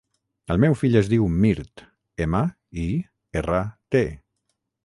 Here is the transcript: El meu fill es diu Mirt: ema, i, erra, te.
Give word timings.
El 0.53 0.59
meu 0.63 0.77
fill 0.79 0.97
es 1.01 1.09
diu 1.11 1.27
Mirt: 1.43 1.83
ema, 2.27 2.41
i, 2.87 2.89
erra, 3.43 3.63
te. 3.97 4.07